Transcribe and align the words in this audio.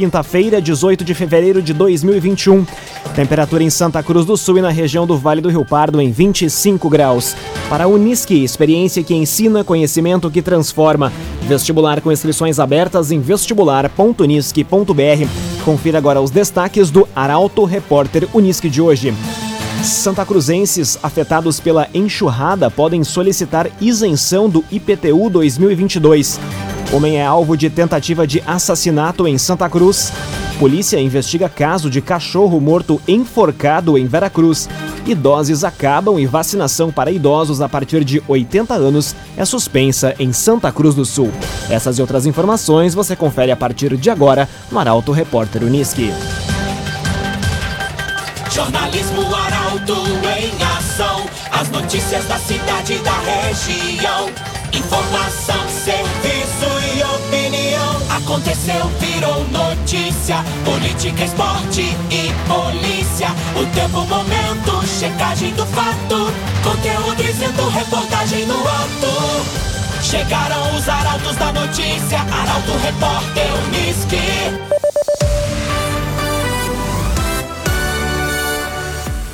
quinta-feira, 0.00 0.62
18 0.62 1.04
de 1.04 1.12
fevereiro 1.12 1.60
de 1.60 1.74
2021. 1.74 2.64
Temperatura 3.14 3.62
em 3.62 3.68
Santa 3.68 4.02
Cruz 4.02 4.24
do 4.24 4.34
Sul 4.34 4.56
e 4.56 4.62
na 4.62 4.70
região 4.70 5.06
do 5.06 5.18
Vale 5.18 5.42
do 5.42 5.50
Rio 5.50 5.62
Pardo 5.62 6.00
em 6.00 6.10
25 6.10 6.88
graus. 6.88 7.36
Para 7.68 7.84
a 7.84 7.86
Unisque, 7.86 8.42
experiência 8.42 9.04
que 9.04 9.14
ensina, 9.14 9.62
conhecimento 9.62 10.30
que 10.30 10.40
transforma. 10.40 11.12
Vestibular 11.42 12.00
com 12.00 12.10
inscrições 12.10 12.58
abertas 12.58 13.12
em 13.12 13.20
vestibular.unisque.br. 13.20 15.64
Confira 15.66 15.98
agora 15.98 16.22
os 16.22 16.30
destaques 16.30 16.90
do 16.90 17.06
Arauto 17.14 17.66
Repórter 17.66 18.26
Unisque 18.32 18.70
de 18.70 18.80
hoje. 18.80 19.12
Santa 19.84 20.24
Cruzenses 20.24 20.98
afetados 21.02 21.60
pela 21.60 21.86
enxurrada 21.92 22.70
podem 22.70 23.04
solicitar 23.04 23.70
isenção 23.82 24.48
do 24.48 24.64
IPTU 24.70 25.28
2022. 25.28 26.40
Homem 26.92 27.18
é 27.18 27.24
alvo 27.24 27.56
de 27.56 27.70
tentativa 27.70 28.26
de 28.26 28.42
assassinato 28.44 29.28
em 29.28 29.38
Santa 29.38 29.68
Cruz. 29.68 30.12
Polícia 30.58 31.00
investiga 31.00 31.48
caso 31.48 31.88
de 31.88 32.00
cachorro 32.00 32.60
morto 32.60 33.00
enforcado 33.06 33.96
em 33.96 34.06
Veracruz. 34.06 34.68
Idoses 35.06 35.62
acabam 35.62 36.18
e 36.18 36.26
vacinação 36.26 36.90
para 36.90 37.12
idosos 37.12 37.60
a 37.60 37.68
partir 37.68 38.04
de 38.04 38.20
80 38.26 38.74
anos 38.74 39.14
é 39.36 39.44
suspensa 39.44 40.16
em 40.18 40.32
Santa 40.32 40.72
Cruz 40.72 40.96
do 40.96 41.04
Sul. 41.04 41.30
Essas 41.70 41.96
e 41.96 42.00
outras 42.00 42.26
informações 42.26 42.92
você 42.92 43.14
confere 43.14 43.52
a 43.52 43.56
partir 43.56 43.96
de 43.96 44.10
agora 44.10 44.48
no 44.70 44.78
Arauto 44.78 45.12
Repórter 45.12 45.62
Uniski. 45.62 46.12
Jornalismo 48.50 49.22
Arauto 49.32 49.94
em 50.36 50.62
ação. 50.76 51.24
As 51.52 51.70
notícias 51.70 52.24
da 52.26 52.36
cidade 52.36 52.94
e 52.94 52.98
da 52.98 53.16
região. 53.20 54.28
Informação, 54.72 55.68
serviço 55.68 56.79
opinião. 57.02 57.96
Aconteceu, 58.16 58.86
virou 58.98 59.44
notícia. 59.48 60.44
Política, 60.64 61.24
esporte 61.24 61.82
e 62.10 62.32
polícia. 62.48 63.28
O 63.56 63.66
tempo, 63.74 64.06
momento, 64.06 64.86
checagem 64.86 65.52
do 65.54 65.66
fato. 65.66 66.32
Conteúdo 66.62 67.22
dizendo, 67.22 67.68
reportagem 67.68 68.46
no 68.46 68.60
ato. 68.60 69.70
Chegaram 70.02 70.76
os 70.76 70.88
arautos 70.88 71.36
da 71.36 71.52
notícia. 71.52 72.18
Arauto, 72.20 72.72
repórter, 72.82 73.46
Unisque. 73.66 74.69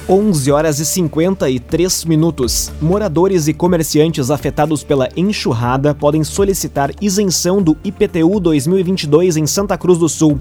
11 0.09 0.53
horas 0.53 0.79
e 0.79 0.87
53 0.87 2.05
minutos. 2.05 2.71
Moradores 2.81 3.49
e 3.49 3.53
comerciantes 3.53 4.31
afetados 4.31 4.85
pela 4.85 5.09
enxurrada 5.17 5.93
podem 5.93 6.23
solicitar 6.23 6.93
isenção 7.01 7.61
do 7.61 7.77
IPTU 7.83 8.39
2022 8.39 9.37
em 9.37 9.49
Santa 9.49 9.77
Cruz 9.77 9.99
do 9.99 10.09
Sul. 10.09 10.39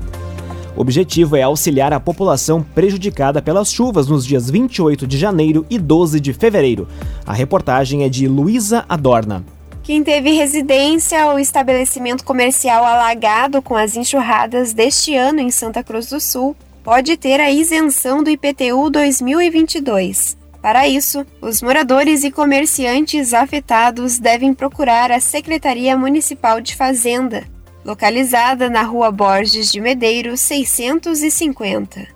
O 0.77 0.81
objetivo 0.81 1.35
é 1.35 1.41
auxiliar 1.41 1.93
a 1.93 1.99
população 1.99 2.63
prejudicada 2.75 3.41
pelas 3.41 3.71
chuvas 3.71 4.07
nos 4.07 4.23
dias 4.23 4.51
28 4.51 5.07
de 5.07 5.17
janeiro 5.17 5.65
e 5.67 5.79
12 5.79 6.19
de 6.19 6.31
fevereiro. 6.31 6.87
A 7.25 7.33
reportagem 7.33 8.03
é 8.03 8.09
de 8.09 8.27
Luísa 8.27 8.85
Adorna. 8.87 9.43
Quem 9.81 10.03
teve 10.03 10.31
residência 10.31 11.25
ou 11.25 11.39
estabelecimento 11.39 12.23
comercial 12.23 12.85
alagado 12.85 13.63
com 13.63 13.75
as 13.75 13.95
enxurradas 13.95 14.73
deste 14.73 15.15
ano 15.15 15.39
em 15.39 15.49
Santa 15.49 15.83
Cruz 15.83 16.07
do 16.07 16.19
Sul 16.19 16.55
pode 16.85 17.17
ter 17.17 17.41
a 17.41 17.49
isenção 17.49 18.23
do 18.23 18.29
IPTU 18.29 18.91
2022. 18.91 20.37
Para 20.61 20.87
isso, 20.87 21.25
os 21.41 21.59
moradores 21.59 22.23
e 22.23 22.29
comerciantes 22.29 23.33
afetados 23.33 24.19
devem 24.19 24.53
procurar 24.53 25.11
a 25.11 25.19
Secretaria 25.19 25.97
Municipal 25.97 26.61
de 26.61 26.75
Fazenda, 26.75 27.43
localizada 27.83 28.69
na 28.69 28.83
Rua 28.83 29.09
Borges 29.09 29.71
de 29.71 29.81
Medeiros 29.81 30.39
650. 30.41 32.07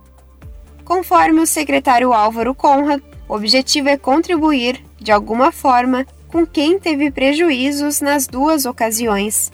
Conforme 0.85 1.41
o 1.41 1.47
secretário 1.47 2.13
Álvaro 2.13 2.53
Conrad, 2.53 3.01
o 3.27 3.33
objetivo 3.33 3.89
é 3.89 3.97
contribuir, 3.97 4.83
de 4.99 5.11
alguma 5.11 5.51
forma, 5.51 6.05
com 6.27 6.45
quem 6.45 6.77
teve 6.77 7.09
prejuízos 7.09 8.01
nas 8.01 8.27
duas 8.27 8.67
ocasiões. 8.67 9.51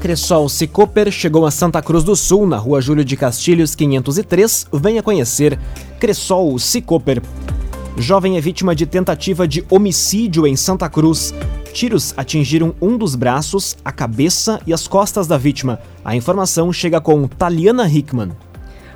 Cressol 0.00 0.48
Cicoper 0.48 1.12
chegou 1.12 1.46
a 1.46 1.50
Santa 1.52 1.80
Cruz 1.80 2.02
do 2.02 2.16
Sul, 2.16 2.44
na 2.44 2.56
rua 2.56 2.80
Júlio 2.80 3.04
de 3.04 3.16
Castilhos, 3.16 3.76
503. 3.76 4.66
Venha 4.72 5.00
conhecer 5.00 5.56
Cressol 6.00 6.58
Cicoper. 6.58 7.22
Jovem 7.96 8.36
é 8.36 8.40
vítima 8.40 8.74
de 8.74 8.84
tentativa 8.84 9.46
de 9.46 9.64
homicídio 9.70 10.44
em 10.44 10.56
Santa 10.56 10.88
Cruz. 10.88 11.32
Tiros 11.72 12.12
atingiram 12.16 12.74
um 12.82 12.98
dos 12.98 13.14
braços, 13.14 13.76
a 13.84 13.92
cabeça 13.92 14.60
e 14.66 14.72
as 14.72 14.88
costas 14.88 15.28
da 15.28 15.38
vítima. 15.38 15.78
A 16.04 16.16
informação 16.16 16.72
chega 16.72 17.00
com 17.00 17.28
Taliana 17.28 17.88
Hickman. 17.88 18.32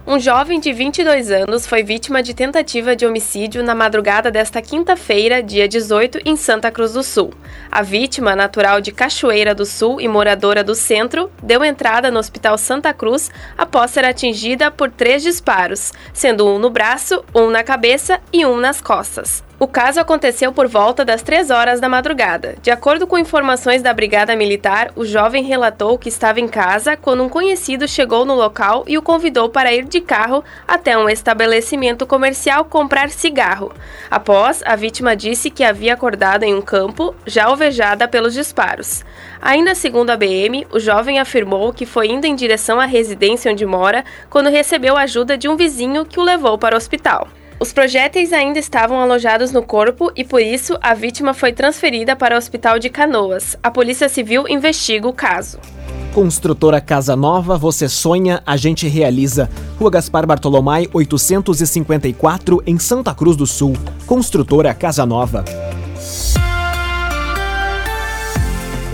Um 0.04 0.18
jovem 0.18 0.58
de 0.58 0.72
22 0.72 1.30
anos 1.30 1.64
foi 1.64 1.84
vítima 1.84 2.24
de 2.24 2.34
tentativa 2.34 2.96
de 2.96 3.06
homicídio 3.06 3.62
na 3.62 3.72
madrugada 3.72 4.32
desta 4.32 4.60
quinta-feira, 4.60 5.40
dia 5.40 5.68
18, 5.68 6.18
em 6.24 6.34
Santa 6.34 6.72
Cruz 6.72 6.94
do 6.94 7.04
Sul. 7.04 7.32
A 7.70 7.82
vítima, 7.82 8.34
natural 8.34 8.80
de 8.80 8.90
Cachoeira 8.90 9.54
do 9.54 9.64
Sul 9.64 10.00
e 10.00 10.08
moradora 10.08 10.64
do 10.64 10.74
centro, 10.74 11.30
deu 11.40 11.64
entrada 11.64 12.10
no 12.10 12.18
Hospital 12.18 12.58
Santa 12.58 12.92
Cruz 12.92 13.30
após 13.56 13.92
ser 13.92 14.04
atingida 14.04 14.72
por 14.72 14.90
três 14.90 15.22
disparos, 15.22 15.92
sendo 16.12 16.48
um 16.48 16.58
no 16.58 16.68
braço, 16.68 17.24
um 17.32 17.48
na 17.48 17.62
cabeça 17.62 18.20
e 18.32 18.44
um 18.44 18.56
nas 18.56 18.80
costas. 18.80 19.44
O 19.58 19.66
caso 19.68 20.00
aconteceu 20.00 20.52
por 20.52 20.66
volta 20.66 21.04
das 21.04 21.22
3 21.22 21.50
horas 21.50 21.78
da 21.78 21.88
madrugada. 21.88 22.56
De 22.60 22.70
acordo 22.70 23.06
com 23.06 23.16
informações 23.16 23.80
da 23.80 23.94
Brigada 23.94 24.34
Militar, 24.34 24.90
o 24.96 25.04
jovem 25.04 25.44
relatou 25.44 25.96
que 25.96 26.08
estava 26.08 26.40
em 26.40 26.48
casa 26.48 26.96
quando 26.96 27.22
um 27.22 27.28
conhecido 27.28 27.86
chegou 27.86 28.24
no 28.24 28.34
local 28.34 28.82
e 28.88 28.98
o 28.98 29.02
convidou 29.02 29.48
para 29.48 29.72
ir 29.72 29.84
de 29.84 30.00
carro 30.00 30.42
até 30.66 30.98
um 30.98 31.08
estabelecimento 31.08 32.06
comercial 32.06 32.64
comprar 32.64 33.10
cigarro. 33.10 33.72
Após, 34.10 34.62
a 34.66 34.74
vítima 34.74 35.14
disse 35.14 35.48
que 35.48 35.62
havia 35.62 35.94
acordado 35.94 36.42
em 36.42 36.54
um 36.54 36.62
campo, 36.62 37.14
já 37.24 37.44
alvejada 37.44 38.08
pelos 38.08 38.34
disparos. 38.34 39.04
Ainda 39.40 39.76
segundo 39.76 40.10
a 40.10 40.16
BM, 40.16 40.66
o 40.72 40.80
jovem 40.80 41.20
afirmou 41.20 41.72
que 41.72 41.86
foi 41.86 42.08
indo 42.08 42.26
em 42.26 42.34
direção 42.34 42.80
à 42.80 42.84
residência 42.84 43.52
onde 43.52 43.64
mora 43.64 44.04
quando 44.28 44.50
recebeu 44.50 44.96
ajuda 44.96 45.38
de 45.38 45.48
um 45.48 45.56
vizinho 45.56 46.04
que 46.04 46.18
o 46.18 46.24
levou 46.24 46.58
para 46.58 46.74
o 46.74 46.78
hospital. 46.78 47.28
Os 47.62 47.72
projéteis 47.72 48.32
ainda 48.32 48.58
estavam 48.58 49.00
alojados 49.00 49.52
no 49.52 49.62
corpo 49.62 50.10
e, 50.16 50.24
por 50.24 50.42
isso, 50.42 50.76
a 50.82 50.94
vítima 50.94 51.32
foi 51.32 51.52
transferida 51.52 52.16
para 52.16 52.34
o 52.34 52.38
hospital 52.38 52.76
de 52.76 52.90
Canoas. 52.90 53.56
A 53.62 53.70
Polícia 53.70 54.08
Civil 54.08 54.48
investiga 54.48 55.06
o 55.06 55.12
caso. 55.12 55.60
Construtora 56.12 56.80
Casa 56.80 57.14
Nova, 57.14 57.56
você 57.56 57.88
sonha, 57.88 58.42
a 58.44 58.56
gente 58.56 58.88
realiza. 58.88 59.48
Rua 59.78 59.92
Gaspar 59.92 60.26
Bartolomai, 60.26 60.88
854, 60.92 62.64
em 62.66 62.80
Santa 62.80 63.14
Cruz 63.14 63.36
do 63.36 63.46
Sul. 63.46 63.76
Construtora 64.08 64.74
Casa 64.74 65.06
Nova. 65.06 65.44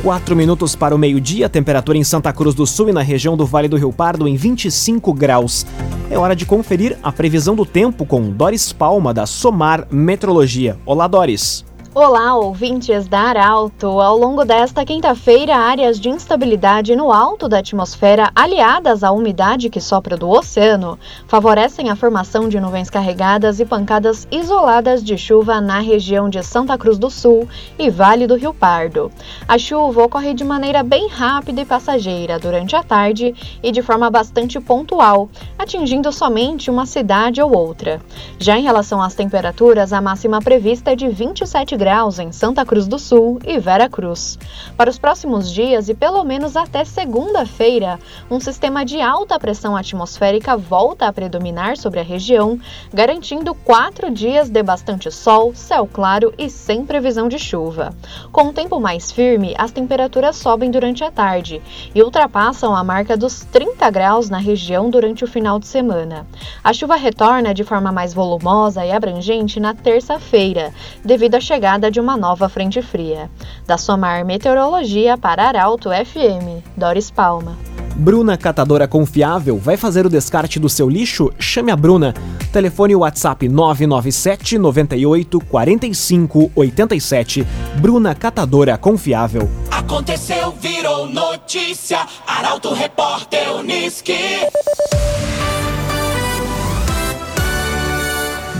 Quatro 0.02 0.36
minutos 0.36 0.76
para 0.76 0.94
o 0.94 0.98
meio-dia, 0.98 1.48
temperatura 1.48 1.98
em 1.98 2.04
Santa 2.04 2.32
Cruz 2.32 2.54
do 2.54 2.64
Sul 2.64 2.88
e 2.88 2.92
na 2.92 3.02
região 3.02 3.36
do 3.36 3.44
Vale 3.44 3.66
do 3.66 3.76
Rio 3.76 3.92
Pardo 3.92 4.28
em 4.28 4.36
25 4.36 5.12
graus. 5.12 5.66
É 6.08 6.16
hora 6.16 6.36
de 6.36 6.46
conferir 6.46 6.96
a 7.02 7.10
previsão 7.10 7.56
do 7.56 7.66
tempo 7.66 8.06
com 8.06 8.30
Doris 8.30 8.72
Palma, 8.72 9.12
da 9.12 9.26
Somar 9.26 9.88
Metrologia. 9.90 10.78
Olá, 10.86 11.08
Doris. 11.08 11.67
Olá, 12.00 12.36
ouvintes 12.36 13.08
da 13.08 13.18
Arauto. 13.22 14.00
Ao 14.00 14.16
longo 14.16 14.44
desta 14.44 14.84
quinta-feira, 14.84 15.56
áreas 15.56 15.98
de 15.98 16.08
instabilidade 16.08 16.94
no 16.94 17.10
alto 17.10 17.48
da 17.48 17.58
atmosfera, 17.58 18.30
aliadas 18.36 19.02
à 19.02 19.10
umidade 19.10 19.68
que 19.68 19.80
sopra 19.80 20.16
do 20.16 20.30
oceano, 20.30 20.96
favorecem 21.26 21.90
a 21.90 21.96
formação 21.96 22.48
de 22.48 22.60
nuvens 22.60 22.88
carregadas 22.88 23.58
e 23.58 23.64
pancadas 23.64 24.28
isoladas 24.30 25.02
de 25.02 25.18
chuva 25.18 25.60
na 25.60 25.80
região 25.80 26.30
de 26.30 26.40
Santa 26.40 26.78
Cruz 26.78 26.98
do 26.98 27.10
Sul 27.10 27.48
e 27.76 27.90
Vale 27.90 28.28
do 28.28 28.36
Rio 28.36 28.54
Pardo. 28.54 29.10
A 29.48 29.58
chuva 29.58 30.04
ocorre 30.04 30.34
de 30.34 30.44
maneira 30.44 30.84
bem 30.84 31.08
rápida 31.08 31.62
e 31.62 31.64
passageira 31.64 32.38
durante 32.38 32.76
a 32.76 32.82
tarde 32.84 33.34
e 33.60 33.72
de 33.72 33.82
forma 33.82 34.08
bastante 34.08 34.60
pontual, 34.60 35.28
atingindo 35.58 36.12
somente 36.12 36.70
uma 36.70 36.86
cidade 36.86 37.42
ou 37.42 37.52
outra. 37.52 38.00
Já 38.38 38.56
em 38.56 38.62
relação 38.62 39.02
às 39.02 39.16
temperaturas, 39.16 39.92
a 39.92 40.00
máxima 40.00 40.40
prevista 40.40 40.92
é 40.92 40.94
de 40.94 41.08
27 41.08 41.76
graus 41.76 41.88
graus 41.88 42.19
em 42.19 42.31
Santa 42.31 42.67
Cruz 42.67 42.87
do 42.87 42.99
Sul 42.99 43.38
e 43.46 43.58
Vera 43.58 43.88
Cruz. 43.88 44.38
Para 44.76 44.90
os 44.90 44.99
próximos 44.99 45.50
dias 45.50 45.88
e 45.88 45.94
pelo 45.94 46.23
menos 46.23 46.55
até 46.55 46.85
segunda-feira, 46.85 47.99
um 48.31 48.38
sistema 48.38 48.85
de 48.85 49.00
alta 49.00 49.38
pressão 49.38 49.75
atmosférica 49.75 50.55
volta 50.55 51.06
a 51.06 51.12
predominar 51.14 51.79
sobre 51.79 51.99
a 51.99 52.02
região, 52.02 52.61
garantindo 52.93 53.55
quatro 53.55 54.11
dias 54.11 54.50
de 54.50 54.62
bastante 54.62 55.11
sol, 55.11 55.55
céu 55.55 55.88
claro 55.90 56.31
e 56.37 56.50
sem 56.50 56.85
previsão 56.85 57.26
de 57.26 57.38
chuva. 57.38 57.94
Com 58.31 58.49
o 58.49 58.52
tempo 58.52 58.79
mais 58.79 59.11
firme, 59.11 59.55
as 59.56 59.73
temperaturas 59.73 60.37
sobem 60.37 60.70
durante 60.70 61.02
a 61.02 61.11
tarde 61.11 61.62
e 61.94 62.02
ultrapassam 62.02 62.76
a 62.76 62.85
marca 62.85 63.17
dos 63.17 63.46
30 63.46 63.90
graus 63.90 64.29
na 64.29 64.37
região 64.37 64.90
durante 64.90 65.25
o 65.25 65.26
final 65.26 65.58
de 65.58 65.67
semana. 65.67 66.26
A 66.62 66.75
chuva 66.75 66.96
retorna 66.96 67.55
de 67.55 67.64
forma 67.64 67.90
mais 67.90 68.12
volumosa 68.12 68.85
e 68.85 68.93
abrangente 68.93 69.58
na 69.58 69.73
terça-feira, 69.73 70.70
devido 71.02 71.37
à 71.37 71.40
chegada 71.40 71.77
chegada 71.78 71.90
de 71.90 72.00
uma 72.00 72.16
nova 72.16 72.48
frente 72.48 72.82
fria. 72.82 73.30
Da 73.66 73.78
Somar 73.78 74.25
Meteorologia 74.25 75.16
para 75.16 75.44
Arauto 75.44 75.90
FM, 75.90 76.62
Doris 76.76 77.10
Palma. 77.10 77.56
Bruna 77.94 78.36
Catadora 78.36 78.86
Confiável 78.86 79.58
vai 79.58 79.76
fazer 79.76 80.06
o 80.06 80.10
descarte 80.10 80.58
do 80.58 80.69
seu 80.69 80.88
lixo? 80.88 81.32
Chame 81.38 81.70
a 81.72 81.76
Bruna. 81.76 82.14
Telefone 82.52 82.94
WhatsApp 82.94 83.48
997 83.48 84.58
98 84.58 85.40
45 85.40 86.52
87. 86.54 87.46
Bruna 87.80 88.14
Catadora 88.14 88.76
Confiável. 88.76 89.48
Aconteceu, 89.70 90.52
virou 90.60 91.06
notícia. 91.06 92.06
Arauto 92.26 92.72
Repórter 92.72 93.52
Uniski. 93.54 94.14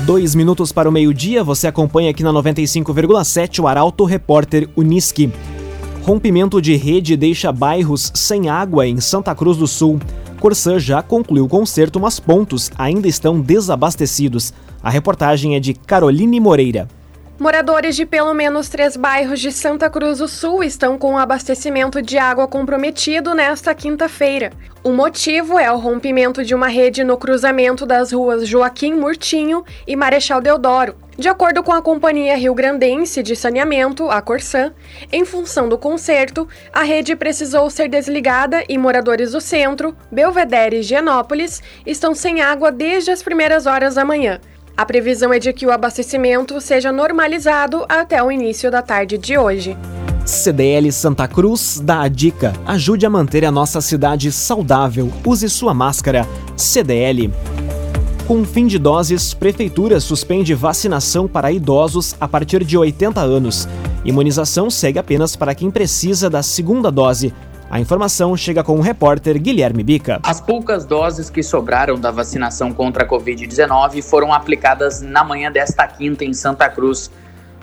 Dois 0.09 0.35
minutos 0.35 0.73
para 0.73 0.89
o 0.89 0.93
meio-dia, 0.93 1.45
você 1.45 1.67
acompanha 1.67 2.09
aqui 2.09 2.23
na 2.23 2.33
95,7 2.33 3.63
o 3.63 3.67
Arauto 3.67 4.07
Repórter 4.07 4.67
Uniski. 4.75 5.31
Rompimento 6.03 6.63
de 6.63 6.75
rede 6.77 7.15
deixa 7.15 7.53
bairros 7.53 8.11
sem 8.15 8.49
água 8.49 8.87
em 8.87 9.03
Santa 9.03 9.35
Cruz 9.35 9.59
do 9.59 9.67
Sul. 9.67 10.01
Corsã 10.41 10.79
já 10.79 11.03
concluiu 11.03 11.45
o 11.45 11.49
conserto, 11.49 12.01
mas 12.01 12.19
pontos 12.19 12.71
ainda 12.79 13.07
estão 13.07 13.39
desabastecidos. 13.39 14.55
A 14.83 14.89
reportagem 14.89 15.57
é 15.57 15.61
de 15.61 15.75
Caroline 15.75 16.41
Moreira. 16.41 16.89
Moradores 17.39 17.95
de 17.95 18.05
pelo 18.05 18.35
menos 18.35 18.69
três 18.69 18.97
bairros 18.97 19.39
de 19.39 19.53
Santa 19.53 19.89
Cruz 19.89 20.19
do 20.19 20.27
Sul 20.27 20.65
estão 20.65 20.99
com 20.99 21.15
o 21.15 21.19
abastecimento 21.19 22.03
de 22.03 22.19
água 22.19 22.49
comprometido 22.49 23.33
nesta 23.33 23.73
quinta-feira. 23.73 24.51
O 24.83 24.91
motivo 24.91 25.57
é 25.57 25.71
o 25.71 25.79
rompimento 25.79 26.45
de 26.45 26.53
uma 26.53 26.67
rede 26.67 27.05
no 27.05 27.17
cruzamento 27.17 27.87
das 27.87 28.11
ruas 28.11 28.49
Joaquim 28.49 28.93
Murtinho 28.95 29.65
e 29.87 29.95
Marechal 29.95 30.41
Deodoro. 30.41 30.97
De 31.17 31.29
acordo 31.29 31.63
com 31.63 31.73
a 31.73 31.81
Companhia 31.81 32.37
Rio 32.37 32.55
Grandense 32.55 33.23
de 33.23 33.37
Saneamento, 33.37 34.11
a 34.11 34.21
Corsan, 34.21 34.73
em 35.13 35.25
função 35.25 35.69
do 35.69 35.79
conserto, 35.79 36.49
a 36.73 36.83
rede 36.83 37.15
precisou 37.15 37.71
ser 37.71 37.89
desligada 37.89 38.65
e 38.69 38.77
moradores 38.77 39.31
do 39.31 39.41
centro, 39.41 39.97
Belvedere 40.11 40.79
e 40.79 40.83
Genópolis 40.83 41.63
estão 41.87 42.17
sem 42.17 42.41
água 42.41 42.73
desde 42.73 43.13
as 43.13 43.23
primeiras 43.23 43.65
horas 43.65 43.95
da 43.95 44.05
manhã. 44.05 44.41
A 44.79 44.87
previsão 44.87 45.33
é 45.33 45.41
de 45.41 45.53
que 45.53 45.67
o 45.67 45.73
abastecimento 45.73 46.61
seja 46.61 46.93
normalizado 46.93 47.85
até 47.89 48.23
o 48.23 48.31
início 48.31 48.71
da 48.71 48.81
tarde 48.81 49.19
de 49.19 49.37
hoje. 49.37 49.77
CDL 50.25 50.93
Santa 50.93 51.27
Cruz 51.27 51.81
dá 51.83 52.03
a 52.03 52.07
dica: 52.07 52.53
ajude 52.65 53.05
a 53.05 53.11
manter 53.11 53.45
a 53.45 53.51
nossa 53.51 53.81
cidade 53.81 54.31
saudável. 54.31 55.13
Use 55.27 55.49
sua 55.49 55.75
máscara. 55.75 56.25
CDL. 56.57 57.33
Com 58.29 58.45
fim 58.45 58.69
de 58.69 58.79
doses, 58.79 59.35
Prefeitura 59.35 59.99
suspende 59.99 60.55
vacinação 60.55 61.27
para 61.27 61.51
idosos 61.51 62.15
a 62.21 62.29
partir 62.29 62.63
de 62.63 62.79
80 62.79 63.21
anos. 63.21 63.67
Imunização 64.05 64.71
segue 64.71 65.01
apenas 65.01 65.35
para 65.35 65.57
quem 65.57 65.73
precisa 65.73 66.31
da 66.31 66.41
segunda 66.41 66.89
dose. 66.89 67.35
A 67.71 67.79
informação 67.79 68.35
chega 68.35 68.65
com 68.65 68.79
o 68.79 68.81
repórter 68.81 69.39
Guilherme 69.39 69.83
Bica. 69.83 70.19
As 70.23 70.41
poucas 70.41 70.87
doses 70.87 71.29
que 71.29 71.43
sobraram 71.43 72.01
da 72.01 72.11
vacinação 72.11 72.73
contra 72.73 73.05
a 73.05 73.07
Covid-19 73.07 74.03
foram 74.03 74.33
aplicadas 74.33 75.03
na 75.03 75.23
manhã 75.23 75.53
desta 75.53 75.87
quinta 75.87 76.25
em 76.25 76.33
Santa 76.33 76.67
Cruz. 76.71 77.11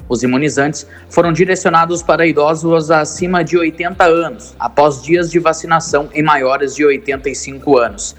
Os 0.08 0.22
imunizantes 0.22 0.86
foram 1.10 1.34
direcionados 1.34 2.04
para 2.04 2.28
idosos 2.28 2.92
acima 2.92 3.44
de 3.44 3.58
80 3.58 4.04
anos, 4.04 4.56
após 4.60 5.02
dias 5.02 5.32
de 5.32 5.40
vacinação 5.40 6.08
em 6.14 6.22
maiores 6.22 6.76
de 6.76 6.86
85 6.86 7.76
anos. 7.76 8.16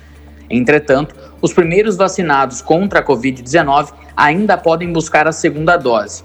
Entretanto, 0.50 1.14
os 1.40 1.52
primeiros 1.52 1.96
vacinados 1.96 2.60
contra 2.60 2.98
a 2.98 3.04
Covid-19 3.04 3.92
ainda 4.16 4.58
podem 4.58 4.92
buscar 4.92 5.28
a 5.28 5.32
segunda 5.32 5.76
dose. 5.76 6.24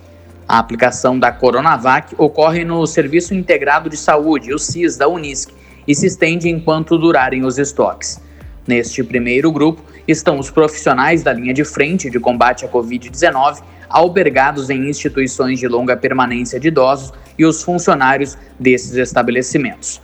A 0.51 0.59
aplicação 0.59 1.17
da 1.17 1.31
Coronavac 1.31 2.13
ocorre 2.17 2.65
no 2.65 2.85
Serviço 2.85 3.33
Integrado 3.33 3.89
de 3.89 3.95
Saúde, 3.95 4.53
o 4.53 4.59
SIS, 4.59 4.97
da 4.97 5.07
Unisc, 5.07 5.49
e 5.87 5.95
se 5.95 6.07
estende 6.07 6.49
enquanto 6.49 6.97
durarem 6.97 7.45
os 7.45 7.57
estoques. 7.57 8.21
Neste 8.67 9.01
primeiro 9.01 9.49
grupo 9.49 9.81
estão 10.05 10.37
os 10.37 10.51
profissionais 10.51 11.23
da 11.23 11.31
linha 11.31 11.53
de 11.53 11.63
frente 11.63 12.09
de 12.09 12.19
combate 12.19 12.65
à 12.65 12.67
Covid-19, 12.67 13.63
albergados 13.87 14.69
em 14.69 14.89
instituições 14.89 15.57
de 15.57 15.69
longa 15.69 15.95
permanência 15.95 16.59
de 16.59 16.67
idosos 16.67 17.13
e 17.39 17.45
os 17.45 17.63
funcionários 17.63 18.37
desses 18.59 18.95
estabelecimentos. 18.95 20.01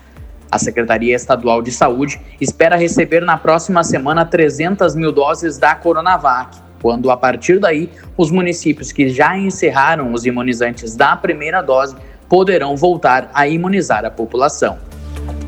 A 0.50 0.58
Secretaria 0.58 1.14
Estadual 1.14 1.62
de 1.62 1.74
Saúde 1.74 2.22
espera 2.40 2.78
receber 2.78 3.20
na 3.20 3.36
próxima 3.36 3.84
semana 3.84 4.24
300 4.24 4.96
mil 4.96 5.12
doses 5.12 5.58
da 5.58 5.76
Coronavac 5.76 6.67
quando 6.82 7.12
a 7.12 7.18
partir 7.18 7.60
daí 7.60 7.90
os 8.16 8.32
municípios 8.32 8.92
que 8.92 9.10
já 9.10 9.38
encerraram 9.38 10.14
os 10.14 10.26
imunizantes 10.26 10.96
da 10.96 11.16
primeira 11.16 11.62
dose 11.62 11.96
poderão 12.30 12.76
voltar 12.76 13.30
a 13.34 13.48
imunizar 13.48 14.06
a 14.06 14.12
população. 14.12 14.78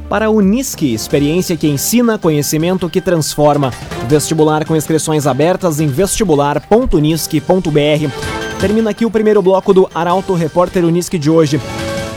Para 0.09 0.25
a 0.25 0.29
Unisque, 0.29 0.93
experiência 0.93 1.55
que 1.55 1.67
ensina, 1.67 2.17
conhecimento 2.17 2.89
que 2.89 2.99
transforma. 2.99 3.71
Vestibular 4.07 4.65
com 4.65 4.75
inscrições 4.75 5.27
abertas 5.27 5.79
em 5.79 5.87
vestibular.unisque.br. 5.87 8.59
Termina 8.59 8.89
aqui 8.89 9.05
o 9.05 9.11
primeiro 9.11 9.41
bloco 9.41 9.71
do 9.71 9.87
Arauto 9.93 10.33
Repórter 10.33 10.83
Unisque 10.83 11.19
de 11.19 11.29
hoje. 11.29 11.61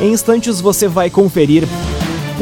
Em 0.01 0.11
instantes 0.11 0.61
você 0.61 0.89
vai 0.89 1.11
conferir 1.11 1.65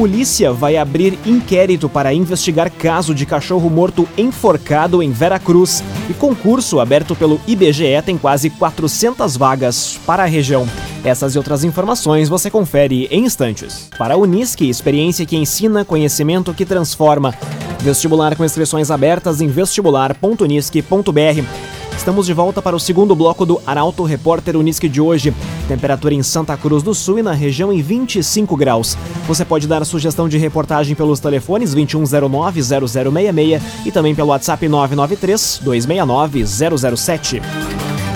Polícia 0.01 0.51
vai 0.51 0.79
abrir 0.79 1.19
inquérito 1.27 1.87
para 1.87 2.15
investigar 2.15 2.71
caso 2.71 3.15
de 3.15 3.27
cachorro 3.27 3.69
morto 3.69 4.09
enforcado 4.17 5.03
em 5.03 5.13
Veracruz. 5.13 5.85
E 6.09 6.15
concurso 6.15 6.81
aberto 6.81 7.15
pelo 7.15 7.39
IBGE 7.47 8.01
tem 8.03 8.17
quase 8.17 8.49
400 8.49 9.37
vagas 9.37 10.01
para 10.07 10.23
a 10.23 10.27
região. 10.27 10.67
Essas 11.05 11.35
e 11.35 11.39
outras 11.39 11.65
informações 11.65 12.31
você 12.31 12.51
confere 12.51 13.09
em 13.11 13.27
instantes. 13.27 13.91
Para 13.99 14.15
a 14.15 14.17
Unisque, 14.17 14.71
experiência 14.71 15.27
que 15.27 15.37
ensina, 15.37 15.85
conhecimento 15.85 16.55
que 16.55 16.65
transforma. 16.65 17.35
Vestibular 17.81 18.35
com 18.35 18.43
inscrições 18.43 18.91
abertas 18.91 19.43
em 19.43 19.49
vestibular.unisque.br. 19.49 21.80
Estamos 22.01 22.25
de 22.25 22.33
volta 22.33 22.63
para 22.63 22.75
o 22.75 22.81
segundo 22.81 23.15
bloco 23.15 23.45
do 23.45 23.61
Arauto 23.67 24.05
Repórter 24.05 24.57
Unisque 24.57 24.89
de 24.89 25.03
hoje. 25.03 25.35
Temperatura 25.69 26.15
em 26.15 26.23
Santa 26.23 26.57
Cruz 26.57 26.83
do 26.83 26.95
Sul 26.95 27.19
e 27.19 27.23
na 27.23 27.33
região 27.33 27.71
em 27.71 27.83
25 27.83 28.57
graus. 28.57 28.97
Você 29.27 29.45
pode 29.45 29.69
dar 29.69 29.85
sugestão 29.85 30.27
de 30.27 30.39
reportagem 30.39 30.97
pelos 30.97 31.21
telefones 31.21 31.75
2109-0066 31.75 33.61
e 33.85 33.93
também 33.93 34.15
pelo 34.15 34.31
WhatsApp 34.31 34.67
993-269-007. 34.67 37.43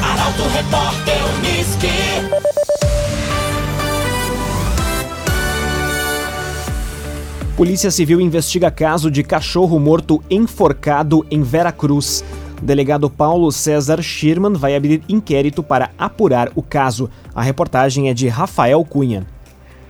Arauto 0.02 0.42
Repórter 0.44 1.18
Unisque. 1.36 1.88
Polícia 7.54 7.90
Civil 7.90 8.18
investiga 8.20 8.70
caso 8.70 9.10
de 9.10 9.22
cachorro 9.22 9.78
morto 9.78 10.24
enforcado 10.30 11.26
em 11.30 11.42
Veracruz. 11.42 12.24
O 12.60 12.64
delegado 12.64 13.10
Paulo 13.10 13.50
César 13.52 14.02
Schirman 14.02 14.54
vai 14.54 14.74
abrir 14.74 15.02
inquérito 15.08 15.62
para 15.62 15.90
apurar 15.98 16.50
o 16.54 16.62
caso. 16.62 17.10
A 17.34 17.42
reportagem 17.42 18.08
é 18.08 18.14
de 18.14 18.28
Rafael 18.28 18.84
Cunha. 18.84 19.26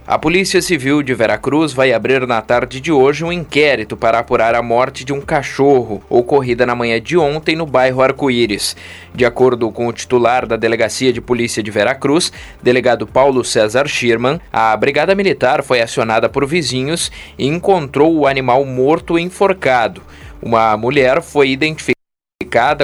A 0.06 0.18
Polícia 0.18 0.60
Civil 0.60 1.02
de 1.02 1.14
Veracruz 1.14 1.72
vai 1.72 1.90
abrir 1.90 2.26
na 2.26 2.42
tarde 2.42 2.78
de 2.78 2.92
hoje 2.92 3.24
um 3.24 3.32
inquérito 3.32 3.96
para 3.96 4.18
apurar 4.18 4.54
a 4.54 4.62
morte 4.62 5.02
de 5.02 5.14
um 5.14 5.20
cachorro 5.22 6.02
ocorrida 6.10 6.66
na 6.66 6.74
manhã 6.74 7.00
de 7.00 7.16
ontem 7.16 7.56
no 7.56 7.64
bairro 7.64 8.02
Arco-Íris. 8.02 8.76
De 9.14 9.24
acordo 9.24 9.72
com 9.72 9.86
o 9.86 9.92
titular 9.94 10.46
da 10.46 10.56
Delegacia 10.56 11.10
de 11.10 11.22
Polícia 11.22 11.62
de 11.62 11.70
Veracruz, 11.70 12.30
delegado 12.62 13.06
Paulo 13.06 13.42
César 13.42 13.88
Schirman, 13.88 14.38
a 14.52 14.76
Brigada 14.76 15.14
Militar 15.14 15.62
foi 15.62 15.80
acionada 15.80 16.28
por 16.28 16.46
vizinhos 16.46 17.10
e 17.38 17.46
encontrou 17.46 18.14
o 18.14 18.26
animal 18.26 18.62
morto 18.66 19.18
enforcado. 19.18 20.02
Uma 20.42 20.76
mulher 20.76 21.22
foi 21.22 21.48
identificada 21.48 21.94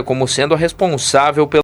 como 0.05 0.27
sendo 0.27 0.53
a 0.53 0.57
responsável 0.57 1.47
pelo 1.47 1.63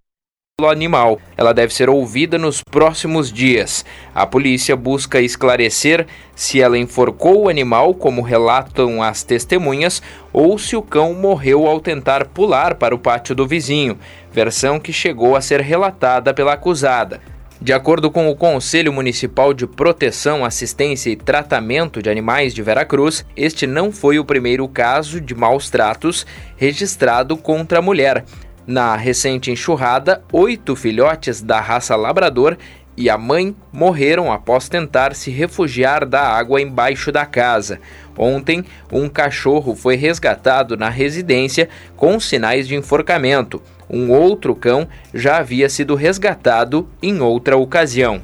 animal. 0.71 1.21
Ela 1.37 1.53
deve 1.53 1.75
ser 1.75 1.91
ouvida 1.91 2.39
nos 2.39 2.63
próximos 2.63 3.33
dias. 3.33 3.85
A 4.15 4.25
polícia 4.25 4.77
busca 4.77 5.21
esclarecer 5.21 6.07
se 6.35 6.61
ela 6.61 6.79
enforcou 6.79 7.45
o 7.45 7.49
animal, 7.49 7.95
como 7.95 8.23
relatam 8.23 9.03
as 9.03 9.25
testemunhas, 9.25 10.01
ou 10.33 10.57
se 10.57 10.77
o 10.77 10.83
cão 10.83 11.15
morreu 11.15 11.67
ao 11.67 11.81
tentar 11.81 12.27
pular 12.27 12.77
para 12.77 12.95
o 12.95 12.99
pátio 12.99 13.35
do 13.35 13.47
vizinho, 13.47 13.99
versão 14.31 14.79
que 14.79 14.93
chegou 14.93 15.35
a 15.35 15.41
ser 15.41 15.61
relatada 15.61 16.33
pela 16.33 16.53
acusada. 16.53 17.21
De 17.67 17.73
acordo 17.73 18.13
com 18.13 18.31
o 18.31 18.37
Conselho 18.37 18.93
Municipal 18.93 19.53
de 19.53 19.67
Proteção, 19.67 20.45
Assistência 20.45 21.11
e 21.11 21.17
Tratamento 21.17 22.01
de 22.01 22.09
Animais 22.09 22.55
de 22.55 22.63
Veracruz, 22.63 23.27
este 23.37 23.67
não 23.67 23.91
foi 23.91 24.21
o 24.21 24.25
primeiro 24.25 24.69
caso 24.69 25.21
de 25.21 25.35
maus 25.35 25.69
tratos 25.69 26.25
registrado 26.57 27.37
contra 27.37 27.81
a 27.81 27.83
mulher. 27.83 28.25
Na 28.65 28.95
recente 28.95 29.51
enxurrada, 29.51 30.23
oito 30.33 30.77
filhotes 30.77 31.43
da 31.43 31.61
raça 31.61 31.97
labrador 31.97 32.57
e 32.97 33.11
a 33.11 33.19
mãe 33.19 33.53
morreram 33.73 34.33
após 34.33 34.69
tentar 34.69 35.13
se 35.17 35.33
refugiar 35.33 36.07
da 36.07 36.23
água 36.23 36.63
embaixo 36.63 37.11
da 37.11 37.27
casa. 37.27 37.81
Ontem, 38.17 38.65
um 38.93 39.09
cachorro 39.09 39.75
foi 39.75 39.97
resgatado 39.97 40.77
na 40.77 40.89
residência 40.89 41.69
com 41.97 42.21
sinais 42.21 42.69
de 42.69 42.77
enforcamento. 42.77 43.61
Um 43.88 44.11
outro 44.11 44.55
cão 44.55 44.88
já 45.14 45.38
havia 45.38 45.69
sido 45.69 45.95
resgatado 45.95 46.88
em 47.02 47.21
outra 47.21 47.57
ocasião. 47.57 48.21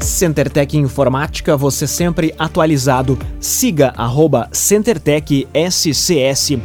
CenterTech 0.00 0.76
Informática, 0.76 1.56
você 1.56 1.86
sempre 1.86 2.34
atualizado. 2.38 3.18
Siga 3.40 3.94
arroba 3.96 4.48
CenterTech 4.52 5.48
SCS. 5.54 6.58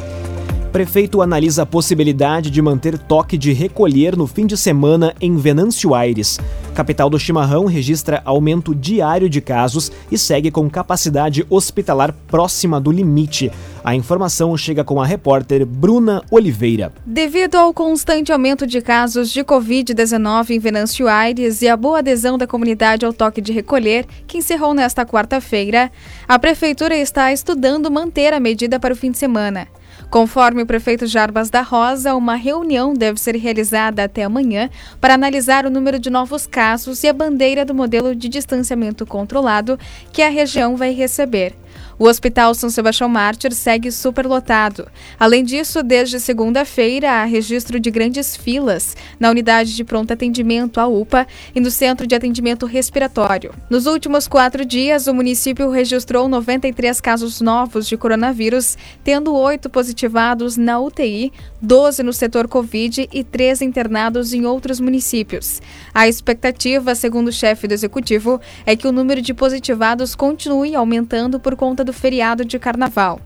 Prefeito 0.72 1.20
analisa 1.22 1.64
a 1.64 1.66
possibilidade 1.66 2.52
de 2.52 2.62
manter 2.62 2.98
toque 2.98 3.38
de 3.38 3.54
recolher 3.54 4.16
no 4.16 4.28
fim 4.28 4.46
de 4.46 4.56
semana 4.56 5.16
em 5.20 5.36
Venâncio 5.36 5.96
Aires. 5.96 6.40
Capital 6.76 7.10
do 7.10 7.18
Chimarrão 7.18 7.66
registra 7.66 8.22
aumento 8.24 8.76
diário 8.76 9.28
de 9.28 9.42
casos 9.42 9.92
e 10.12 10.18
segue 10.18 10.52
com 10.52 10.70
capacidade 10.70 11.44
hospitalar 11.50 12.14
próxima 12.28 12.80
do 12.80 12.92
limite. 12.92 13.52
A 13.84 13.96
informação 13.96 14.56
chega 14.58 14.84
com 14.84 15.02
a 15.02 15.06
repórter 15.06 15.66
Bruna 15.66 16.22
Oliveira. 16.30 16.92
Devido 17.06 17.56
ao 17.56 17.74
constante 17.74 18.32
aumento 18.32 18.68
de 18.68 18.82
casos 18.82 19.32
de 19.32 19.44
Covid-19 19.44 20.52
em 20.52 20.60
Venâncio 20.60 21.08
Aires 21.08 21.62
e 21.62 21.68
a 21.68 21.78
boa 21.78 22.00
adesão 22.00 22.38
da 22.38 22.46
comunidade 22.46 23.06
ao 23.06 23.14
toque 23.14 23.42
de 23.42 23.54
recolher, 23.54 24.06
que 24.28 24.38
encerrou 24.38 24.74
nesta 24.74 25.06
quarta-feira, 25.06 25.92
a 26.28 26.38
Prefeitura 26.38 26.96
está 26.96 27.32
estudando 27.32 27.90
manter 27.90 28.34
a 28.34 28.40
medida 28.40 28.80
para 28.80 28.94
o 28.94 28.98
fim 28.98 29.12
de 29.12 29.18
semana. 29.18 29.68
Conforme 30.10 30.64
o 30.64 30.66
prefeito 30.66 31.06
Jarbas 31.06 31.50
da 31.50 31.62
Rosa, 31.62 32.16
uma 32.16 32.36
reunião 32.36 32.94
deve 32.94 33.20
ser 33.20 33.36
realizada 33.36 34.04
até 34.04 34.24
amanhã 34.24 34.70
para 35.00 35.14
analisar 35.14 35.66
o 35.66 35.70
número 35.70 36.00
de 36.00 36.10
novos 36.10 36.48
casos 36.48 37.04
e 37.04 37.08
a 37.08 37.14
bandeira 37.14 37.64
do 37.64 37.76
modelo 37.76 38.16
de 38.16 38.28
distanciamento 38.28 39.06
controlado 39.06 39.78
que 40.12 40.22
a 40.22 40.30
região 40.30 40.76
vai 40.76 40.94
receber. 40.94 41.56
O 42.00 42.06
Hospital 42.06 42.56
São 42.56 42.70
Sebastião 42.70 43.10
Mártir 43.10 43.54
segue 43.54 43.92
superlotado. 43.92 44.88
Além 45.20 45.44
disso, 45.44 45.84
desde 45.84 46.18
segunda-feira 46.18 47.12
há 47.12 47.26
registro 47.26 47.78
de 47.78 47.92
grandes 47.92 48.38
filas 48.38 48.96
na 49.20 49.30
unidade 49.30 49.76
de 49.76 49.84
pronto 49.84 50.14
atendimento, 50.14 50.80
a 50.80 50.88
UPA, 50.88 51.28
e 51.54 51.60
no 51.60 51.70
Centro 51.70 52.08
de 52.08 52.16
Atendimento 52.16 52.66
Respiratório. 52.66 53.54
Nos 53.70 53.86
últimos 53.86 54.30
quatro 54.30 54.64
dias, 54.64 55.08
o 55.08 55.14
município 55.14 55.70
registrou 55.70 56.30
93 56.30 57.02
casos 57.02 57.42
novos 57.42 57.86
de 57.86 57.98
coronavírus, 57.98 58.78
tendo 59.04 59.36
oito 59.36 59.70
positivados 59.70 60.56
na 60.56 60.80
UTI, 60.80 61.34
12 61.62 62.02
no 62.02 62.14
setor 62.14 62.48
Covid 62.48 63.10
e 63.12 63.26
três 63.26 63.62
internados 63.62 64.34
em 64.34 64.46
outros 64.46 64.80
municípios. 64.80 65.62
A 65.94 66.08
expectativa, 66.08 66.96
segundo 66.96 67.28
o 67.28 67.34
chefe 67.34 67.68
do 67.68 67.74
executivo, 67.74 68.40
é 68.66 68.74
que 68.74 68.88
o 68.88 68.92
número 68.94 69.22
de 69.22 69.34
positivados 69.34 70.16
continue 70.16 70.74
aumentando 70.76 71.42
por 71.42 71.58
conta 71.58 71.84
do 71.84 71.89
feriado 71.94 72.44
de 72.46 72.58
carnaval. 72.60 73.20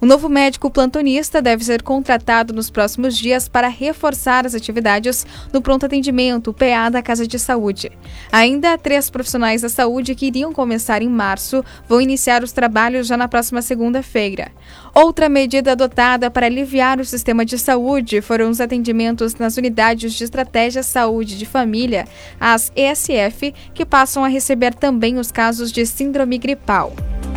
O 0.00 0.04
novo 0.04 0.28
médico 0.28 0.70
plantonista 0.70 1.40
deve 1.40 1.64
ser 1.64 1.82
contratado 1.82 2.52
nos 2.52 2.68
próximos 2.68 3.16
dias 3.16 3.48
para 3.48 3.68
reforçar 3.68 4.46
as 4.46 4.54
atividades 4.54 5.26
no 5.52 5.62
pronto 5.62 5.86
atendimento, 5.86 6.52
PA 6.52 6.90
da 6.90 7.02
Casa 7.02 7.26
de 7.26 7.38
Saúde. 7.38 7.90
Ainda 8.30 8.76
três 8.76 9.08
profissionais 9.08 9.62
da 9.62 9.68
saúde 9.70 10.14
que 10.14 10.26
iriam 10.26 10.52
começar 10.52 11.00
em 11.00 11.08
março 11.08 11.64
vão 11.88 12.00
iniciar 12.00 12.42
os 12.42 12.52
trabalhos 12.52 13.06
já 13.06 13.16
na 13.16 13.26
próxima 13.26 13.62
segunda-feira. 13.62 14.52
Outra 14.94 15.28
medida 15.28 15.72
adotada 15.72 16.30
para 16.30 16.46
aliviar 16.46 17.00
o 17.00 17.04
sistema 17.04 17.44
de 17.44 17.58
saúde 17.58 18.20
foram 18.20 18.50
os 18.50 18.60
atendimentos 18.60 19.34
nas 19.36 19.56
unidades 19.56 20.12
de 20.12 20.24
estratégia 20.24 20.82
saúde 20.82 21.38
de 21.38 21.46
família, 21.46 22.06
as 22.38 22.70
ESF, 22.76 23.54
que 23.72 23.86
passam 23.86 24.22
a 24.24 24.28
receber 24.28 24.74
também 24.74 25.18
os 25.18 25.32
casos 25.32 25.72
de 25.72 25.86
síndrome 25.86 26.36
gripal. 26.36 26.94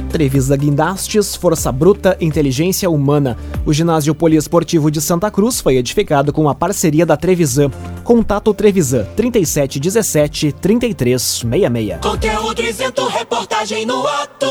Trevisa 0.10 0.58
Guindastes, 0.58 1.36
Força 1.36 1.72
Bruta, 1.72 2.18
Inteligência 2.20 2.90
Humana. 2.90 3.38
O 3.66 3.72
ginásio 3.72 4.14
poliesportivo 4.16 4.90
de 4.90 5.00
Santa 5.00 5.30
Cruz 5.30 5.62
foi 5.62 5.78
edificado 5.78 6.34
com 6.34 6.50
a 6.50 6.56
parceria 6.56 7.06
da 7.06 7.16
Trevisan. 7.16 7.70
Contato 8.04 8.54
Trevisan 8.54 9.06
3717 9.16 10.52
3366. 10.52 12.00
Conteúdo 12.02 12.62
isento, 12.62 13.08
reportagem 13.08 13.86
no 13.86 14.06
ato. 14.06 14.48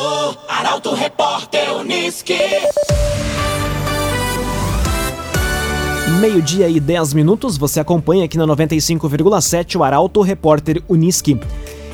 Arauto 0.48 0.94
Repórter 0.94 1.76
Uniski. 1.76 2.38
Meio-dia 6.20 6.68
e 6.68 6.80
10 6.80 7.14
minutos, 7.14 7.56
você 7.56 7.78
acompanha 7.78 8.24
aqui 8.24 8.36
na 8.36 8.44
95,7 8.46 9.76
o 9.76 9.84
Arauto 9.84 10.20
Repórter 10.20 10.82
Uniski. 10.88 11.38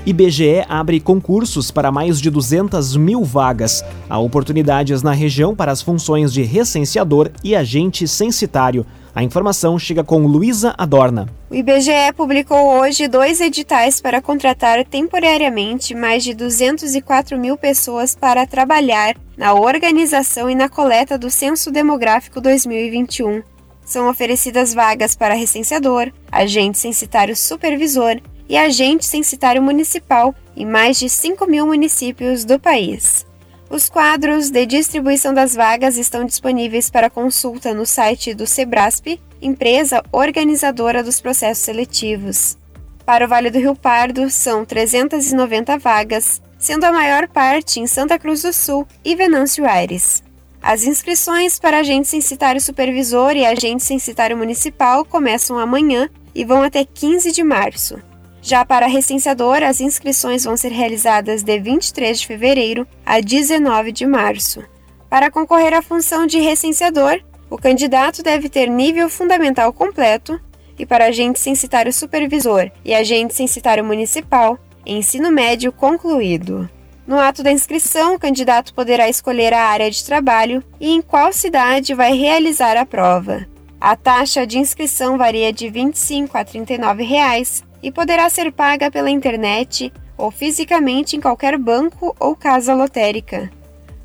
IBGE 0.07 0.67
abre 0.69 1.01
concursos 1.01 1.71
para 1.71 1.91
mais 1.91 2.21
de 2.21 2.29
200 2.29 2.95
mil 2.95 3.25
vagas. 3.25 3.83
Há 4.07 4.19
oportunidades 4.19 5.03
na 5.03 5.13
região 5.13 5.57
para 5.57 5.73
as 5.73 5.81
funções 5.81 6.31
de 6.31 6.43
recenseador 6.43 7.31
e 7.43 7.57
agente 7.57 8.07
censitário. 8.07 8.85
A 9.15 9.23
informação 9.23 9.79
chega 9.79 10.05
com 10.05 10.27
Luísa 10.27 10.75
Adorna. 10.77 11.27
O 11.49 11.55
IBGE 11.55 12.13
publicou 12.15 12.79
hoje 12.81 13.09
dois 13.09 13.41
editais 13.41 13.99
para 13.99 14.21
contratar 14.21 14.85
temporariamente 14.85 15.95
mais 15.95 16.23
de 16.23 16.35
204 16.35 17.39
mil 17.39 17.57
pessoas 17.57 18.15
para 18.15 18.47
trabalhar 18.47 19.17
na 19.39 19.55
organização 19.55 20.51
e 20.51 20.55
na 20.55 20.69
coleta 20.69 21.17
do 21.17 21.31
Censo 21.31 21.71
Demográfico 21.71 22.43
2021. 22.43 23.43
São 23.87 24.11
oferecidas 24.11 24.75
vagas 24.75 25.17
para 25.17 25.35
recenseador, 25.35 26.13
agente 26.31 26.77
censitário 26.79 27.35
supervisor, 27.35 28.21
e 28.49 28.57
agente 28.57 29.07
censitário 29.07 29.63
municipal 29.63 30.35
em 30.57 30.67
mais 30.67 30.99
de 30.99 31.09
5 31.09 31.47
mil 31.47 31.67
municípios 31.67 32.45
do 32.45 32.59
país. 32.59 33.27
Os 33.71 33.89
quadros 33.89 34.51
de 34.51 34.67
distribuição 34.67 35.35
das 35.35 35.55
vagas 35.55 35.97
estão 35.97 36.25
disponíveis 36.25 36.91
para 36.91 37.11
consulta 37.11 37.75
no 37.75 37.85
site 37.85 38.35
do 38.35 38.47
Sebrasp, 38.47 39.21
empresa 39.41 40.03
organizadora 40.13 41.03
dos 41.03 41.21
processos 41.21 41.65
seletivos. 41.65 42.57
Para 43.05 43.25
o 43.25 43.29
Vale 43.29 43.51
do 43.51 43.59
Rio 43.59 43.75
Pardo, 43.75 44.31
são 44.31 44.65
390 44.65 45.77
vagas, 45.79 46.41
sendo 46.59 46.85
a 46.85 46.93
maior 46.93 47.29
parte 47.29 47.81
em 47.81 47.87
Santa 47.87 48.19
Cruz 48.19 48.43
do 48.43 48.53
Sul 48.53 48.87
e 49.05 49.15
Venâncio 49.15 49.67
Aires. 49.67 50.23
As 50.63 50.85
inscrições 50.85 51.59
para 51.59 51.81
agente 51.81 52.09
censitário 52.09 52.61
supervisor 52.61 53.37
e 53.37 53.45
agente 53.45 53.83
censitário 53.83 54.37
municipal 54.37 55.05
começam 55.05 55.59
amanhã 55.59 56.09
e 56.35 56.43
vão 56.45 56.63
até 56.63 56.85
15 56.85 57.33
de 57.33 57.43
março. 57.43 58.01
Já 58.45 58.63
para 58.63 58.87
recenseador, 58.87 59.63
as 59.63 59.81
inscrições 59.81 60.45
vão 60.45 60.55
ser 60.55 60.71
realizadas 60.71 61.43
de 61.43 61.59
23 61.59 62.21
de 62.21 62.27
fevereiro 62.27 62.87
a 63.07 63.19
19 63.19 63.91
de 63.91 64.07
março. 64.07 64.63
Para 65.09 65.31
concorrer 65.31 65.73
à 65.73 65.81
função 65.81 66.27
de 66.27 66.39
recenseador, 66.39 67.23
o 67.49 67.57
candidato 67.57 68.23
deve 68.23 68.51
ter 68.51 68.69
nível 68.69 69.09
fundamental 69.09 69.73
completo 69.73 70.39
e 70.79 70.85
para 70.85 71.07
agente 71.07 71.41
censitário 71.41 71.91
supervisor 71.91 72.71
e 72.85 72.93
agente 72.95 73.35
censitário 73.35 73.83
municipal, 73.83 74.59
ensino 74.85 75.33
médio 75.33 75.73
concluído. 75.73 76.69
No 77.07 77.19
ato 77.19 77.43
da 77.43 77.51
inscrição, 77.51 78.15
o 78.15 78.19
candidato 78.19 78.75
poderá 78.75 79.09
escolher 79.09 79.55
a 79.55 79.69
área 79.69 79.91
de 79.91 80.05
trabalho 80.05 80.63
e 80.79 80.91
em 80.91 81.01
qual 81.01 81.33
cidade 81.33 81.95
vai 81.95 82.13
realizar 82.13 82.77
a 82.77 82.85
prova. 82.85 83.47
A 83.81 83.97
taxa 83.97 84.47
de 84.47 84.59
inscrição 84.59 85.17
varia 85.17 85.51
de 85.51 85.65
R$ 85.65 85.71
25 85.71 86.37
a 86.37 86.45
39 86.45 87.05
reais 87.05 87.65
e 87.85 87.93
poderá 87.93 88.29
ser 88.31 88.51
paga 88.51 88.91
pela 88.91 89.11
internet 89.11 89.93
ou 90.17 90.31
fisicamente 90.31 91.17
em 91.17 91.21
qualquer 91.21 91.59
banco 91.59 92.17
ou 92.19 92.35
casa 92.35 92.75
lotérica. 92.75 93.51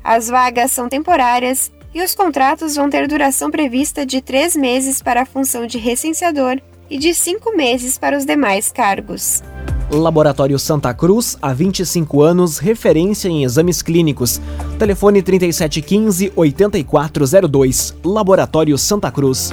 As 0.04 0.28
vagas 0.28 0.70
são 0.70 0.86
temporárias 0.86 1.72
e 1.94 2.02
os 2.02 2.14
contratos 2.14 2.76
vão 2.76 2.90
ter 2.90 3.08
duração 3.08 3.50
prevista 3.50 4.04
de 4.04 4.20
três 4.20 4.54
meses 4.54 5.00
para 5.00 5.22
a 5.22 5.26
função 5.26 5.66
de 5.66 5.78
recenseador 5.78 6.60
e 6.90 6.98
de 6.98 7.14
cinco 7.14 7.56
meses 7.56 7.96
para 7.96 8.18
os 8.18 8.26
demais 8.26 8.70
cargos. 8.70 9.42
Laboratório 9.90 10.58
Santa 10.58 10.92
Cruz, 10.94 11.36
há 11.40 11.52
25 11.52 12.22
anos, 12.22 12.58
referência 12.58 13.28
em 13.28 13.44
exames 13.44 13.80
clínicos. 13.82 14.40
Telefone 14.78 15.22
3715-8402. 15.22 17.94
Laboratório 18.04 18.78
Santa 18.78 19.10
Cruz. 19.10 19.52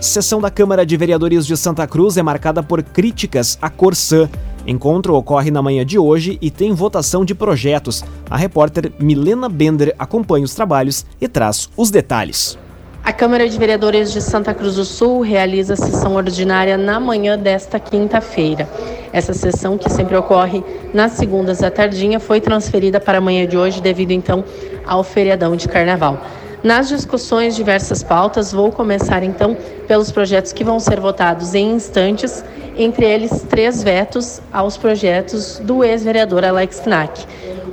Sessão 0.00 0.40
da 0.40 0.50
Câmara 0.50 0.84
de 0.84 0.96
Vereadores 0.96 1.46
de 1.46 1.56
Santa 1.56 1.86
Cruz 1.86 2.16
é 2.16 2.22
marcada 2.22 2.62
por 2.62 2.82
críticas 2.82 3.58
à 3.60 3.70
Corsã. 3.70 4.28
Encontro 4.66 5.14
ocorre 5.14 5.50
na 5.50 5.62
manhã 5.62 5.86
de 5.86 5.98
hoje 5.98 6.38
e 6.40 6.50
tem 6.50 6.72
votação 6.72 7.24
de 7.24 7.34
projetos. 7.34 8.04
A 8.28 8.36
repórter 8.36 8.92
Milena 8.98 9.48
Bender 9.48 9.94
acompanha 9.98 10.44
os 10.44 10.54
trabalhos 10.54 11.06
e 11.20 11.26
traz 11.26 11.70
os 11.76 11.90
detalhes. 11.90 12.58
A 13.02 13.12
Câmara 13.12 13.48
de 13.48 13.56
Vereadores 13.56 14.12
de 14.12 14.20
Santa 14.20 14.52
Cruz 14.52 14.74
do 14.74 14.84
Sul 14.84 15.20
realiza 15.20 15.74
a 15.74 15.76
sessão 15.76 16.16
ordinária 16.16 16.76
na 16.76 16.98
manhã 17.00 17.38
desta 17.38 17.78
quinta-feira. 17.78 18.68
Essa 19.12 19.32
sessão, 19.32 19.78
que 19.78 19.88
sempre 19.88 20.16
ocorre 20.16 20.62
nas 20.92 21.12
segundas 21.12 21.62
à 21.62 21.70
tardinha, 21.70 22.18
foi 22.18 22.40
transferida 22.40 23.00
para 23.00 23.18
a 23.18 23.20
manhã 23.20 23.46
de 23.46 23.56
hoje 23.56 23.80
devido 23.80 24.10
então 24.10 24.44
ao 24.84 25.04
feriadão 25.04 25.56
de 25.56 25.68
carnaval. 25.68 26.20
Nas 26.66 26.88
discussões, 26.88 27.54
diversas 27.54 28.02
pautas, 28.02 28.50
vou 28.50 28.72
começar 28.72 29.22
então 29.22 29.56
pelos 29.86 30.10
projetos 30.10 30.52
que 30.52 30.64
vão 30.64 30.80
ser 30.80 30.98
votados 30.98 31.54
em 31.54 31.70
instantes, 31.70 32.44
entre 32.76 33.06
eles 33.06 33.46
três 33.48 33.84
vetos 33.84 34.40
aos 34.52 34.76
projetos 34.76 35.60
do 35.62 35.84
ex-vereador 35.84 36.44
Alex 36.44 36.80
Knack. 36.80 37.24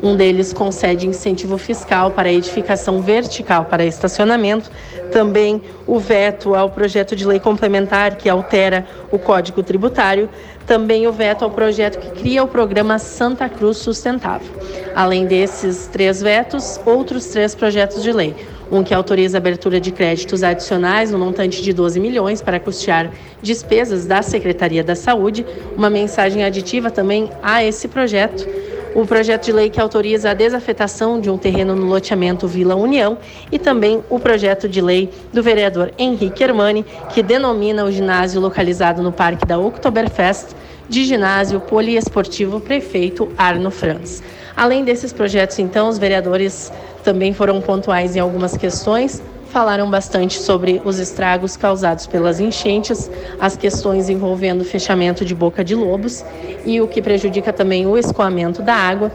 Um 0.04 0.16
deles 0.16 0.54
concede 0.54 1.08
incentivo 1.08 1.58
fiscal 1.58 2.12
para 2.12 2.32
edificação 2.32 3.02
vertical 3.02 3.66
para 3.66 3.84
estacionamento. 3.84 4.70
Também 5.12 5.60
o 5.88 5.98
veto 5.98 6.54
ao 6.54 6.70
projeto 6.70 7.16
de 7.16 7.26
lei 7.26 7.40
complementar 7.40 8.16
que 8.16 8.30
altera 8.30 8.86
o 9.12 9.18
Código 9.18 9.64
Tributário. 9.64 10.30
Também 10.68 11.08
o 11.08 11.12
veto 11.12 11.44
ao 11.44 11.50
projeto 11.50 11.98
que 11.98 12.12
cria 12.12 12.44
o 12.44 12.48
programa 12.48 13.00
Santa 13.00 13.50
Cruz 13.50 13.78
Sustentável. 13.78 14.54
Além 14.94 15.26
desses 15.26 15.88
três 15.88 16.22
vetos, 16.22 16.80
outros 16.86 17.26
três 17.26 17.56
projetos 17.56 18.04
de 18.04 18.12
lei 18.12 18.36
um 18.72 18.84
que 18.84 18.94
autoriza 18.94 19.38
a 19.38 19.40
abertura 19.40 19.80
de 19.80 19.92
créditos 19.92 20.44
adicionais 20.44 21.12
no 21.12 21.20
montante 21.20 21.62
de 21.62 21.74
12 21.74 22.00
milhões 22.00 22.42
para 22.42 22.60
custear 22.60 23.12
despesas 23.42 24.06
da 24.06 24.22
Secretaria 24.22 24.84
da 24.84 24.96
Saúde, 24.96 25.46
uma 25.76 25.90
mensagem 25.90 26.44
aditiva 26.44 26.90
também 26.90 27.30
a 27.42 27.64
esse 27.64 27.88
projeto 27.88 28.48
o 28.96 29.06
projeto 29.06 29.46
de 29.46 29.52
lei 29.52 29.70
que 29.70 29.82
autoriza 29.82 30.30
a 30.30 30.34
desafetação 30.34 31.20
de 31.20 31.30
um 31.30 31.38
terreno 31.38 31.76
no 31.76 31.88
loteamento 31.88 32.48
Vila 32.48 32.76
União 32.76 33.18
e 33.52 33.58
também 33.58 34.04
o 34.10 34.20
projeto 34.20 34.70
de 34.70 34.82
lei 34.82 35.10
do 35.32 35.42
vereador 35.42 35.92
Henrique 35.98 36.44
Hermani, 36.44 36.86
que 37.10 37.24
denomina 37.24 37.86
o 37.86 37.92
ginásio 37.92 38.40
localizado 38.40 39.02
no 39.02 39.12
Parque 39.12 39.46
da 39.46 39.58
Oktoberfest 39.58 40.56
de 40.88 41.06
ginásio 41.06 41.60
poliesportivo 41.60 42.60
prefeito 42.60 43.32
Arno 43.38 43.72
Franz. 43.72 44.22
Além 44.56 44.84
desses 44.84 45.12
projetos, 45.12 45.58
então, 45.60 45.90
os 45.90 45.98
vereadores 45.98 46.72
também 47.04 47.34
foram 47.34 47.60
pontuais 47.60 48.16
em 48.16 48.20
algumas 48.20 48.56
questões, 48.56 49.22
falaram 49.54 49.90
bastante 49.90 50.40
sobre 50.40 50.82
os 50.84 51.00
estragos 51.00 51.56
causados 51.58 52.08
pelas 52.08 52.40
enchentes, 52.40 53.10
as 53.40 53.56
questões 53.56 54.10
envolvendo 54.10 54.64
fechamento 54.64 55.24
de 55.24 55.36
boca 55.36 55.64
de 55.64 55.76
lobos 55.76 56.26
e 56.66 56.82
o 56.82 56.88
que 56.88 57.02
prejudica 57.02 57.54
também 57.54 57.86
o 57.86 57.98
escoamento 57.98 58.62
da 58.62 58.74
água. 58.74 59.12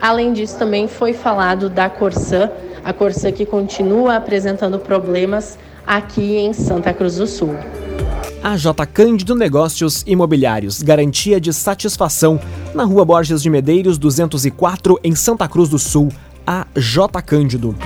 Além 0.00 0.32
disso, 0.32 0.58
também 0.58 0.86
foi 0.86 1.12
falado 1.12 1.68
da 1.68 1.88
Corsã, 1.88 2.50
a 2.84 2.92
Corsã 2.92 3.32
que 3.32 3.46
continua 3.46 4.16
apresentando 4.16 4.78
problemas 4.78 5.58
aqui 5.86 6.36
em 6.36 6.52
Santa 6.52 6.92
Cruz 6.92 7.16
do 7.16 7.26
Sul. 7.26 7.56
J 8.56 8.86
Cândido 8.86 9.34
Negócios 9.34 10.04
Imobiliários, 10.06 10.82
garantia 10.82 11.40
de 11.40 11.52
satisfação, 11.52 12.40
na 12.74 12.84
Rua 12.84 13.04
Borges 13.04 13.42
de 13.42 13.50
Medeiros, 13.50 13.98
204, 13.98 14.98
em 15.02 15.14
Santa 15.14 15.48
Cruz 15.48 15.68
do 15.68 15.78
Sul. 15.78 16.10
A 16.46 16.66
J 16.74 17.20
Cândido. 17.22 17.76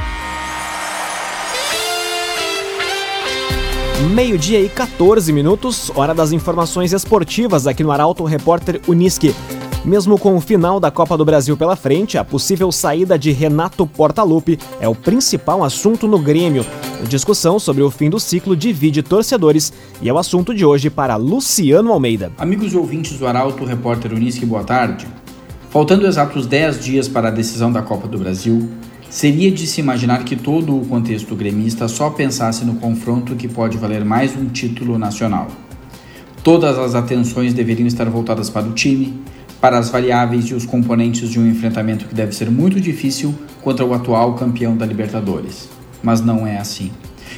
Meio-dia 4.14 4.60
e 4.60 4.68
14 4.68 5.32
minutos, 5.32 5.90
hora 5.94 6.14
das 6.14 6.32
informações 6.32 6.92
esportivas 6.92 7.66
aqui 7.66 7.82
no 7.82 7.90
Arauto 7.90 8.24
Repórter 8.24 8.80
Uniski. 8.86 9.34
Mesmo 9.84 10.16
com 10.16 10.36
o 10.36 10.40
final 10.40 10.78
da 10.78 10.92
Copa 10.92 11.16
do 11.16 11.24
Brasil 11.24 11.56
pela 11.56 11.74
frente, 11.74 12.16
a 12.16 12.22
possível 12.22 12.70
saída 12.70 13.18
de 13.18 13.32
Renato 13.32 13.84
Portaluppi 13.84 14.58
é 14.80 14.88
o 14.88 14.94
principal 14.94 15.64
assunto 15.64 16.06
no 16.06 16.20
Grêmio. 16.20 16.64
A 17.00 17.04
discussão 17.04 17.58
sobre 17.58 17.82
o 17.82 17.90
fim 17.90 18.08
do 18.08 18.20
ciclo 18.20 18.54
divide 18.54 19.02
torcedores 19.02 19.72
e 20.00 20.08
é 20.08 20.12
o 20.12 20.18
assunto 20.18 20.54
de 20.54 20.64
hoje 20.64 20.88
para 20.88 21.16
Luciano 21.16 21.92
Almeida. 21.92 22.30
Amigos 22.38 22.72
e 22.72 22.76
ouvintes 22.76 23.18
do 23.18 23.26
Arauto 23.26 23.64
Repórter 23.64 24.12
Uniski, 24.12 24.46
boa 24.46 24.62
tarde. 24.62 25.04
Faltando 25.68 26.06
exatos 26.06 26.46
10 26.46 26.84
dias 26.84 27.08
para 27.08 27.28
a 27.28 27.32
decisão 27.32 27.72
da 27.72 27.82
Copa 27.82 28.06
do 28.06 28.18
Brasil, 28.18 28.68
Seria 29.12 29.50
de 29.50 29.66
se 29.66 29.78
imaginar 29.78 30.24
que 30.24 30.34
todo 30.34 30.74
o 30.74 30.86
contexto 30.86 31.36
gremista 31.36 31.86
só 31.86 32.08
pensasse 32.08 32.64
no 32.64 32.76
confronto 32.76 33.36
que 33.36 33.46
pode 33.46 33.76
valer 33.76 34.02
mais 34.06 34.34
um 34.34 34.46
título 34.46 34.98
nacional. 34.98 35.48
Todas 36.42 36.78
as 36.78 36.94
atenções 36.94 37.52
deveriam 37.52 37.86
estar 37.86 38.08
voltadas 38.08 38.48
para 38.48 38.66
o 38.66 38.72
time, 38.72 39.22
para 39.62 39.78
as 39.78 39.90
variáveis 39.90 40.46
e 40.46 40.54
os 40.54 40.66
componentes 40.66 41.30
de 41.30 41.38
um 41.38 41.48
enfrentamento 41.48 42.06
que 42.06 42.14
deve 42.16 42.34
ser 42.34 42.50
muito 42.50 42.80
difícil 42.80 43.32
contra 43.62 43.86
o 43.86 43.94
atual 43.94 44.34
campeão 44.34 44.76
da 44.76 44.84
Libertadores. 44.84 45.68
Mas 46.02 46.20
não 46.20 46.44
é 46.44 46.58
assim. 46.58 46.90